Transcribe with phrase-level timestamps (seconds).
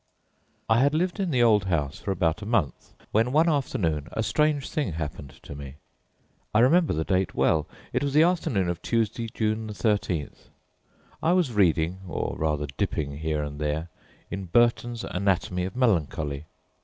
[0.67, 4.23] I had lived in the old house for about a month, when one afternoon a
[4.23, 5.75] strange thing happened to me.
[6.55, 7.67] I remember the date well.
[7.93, 10.47] It was the afternoon of Tuesday, June 13th.
[11.21, 13.89] I was reading, or rather dipping here and there,
[14.31, 16.45] in Burton's Anatomy of Melancholy.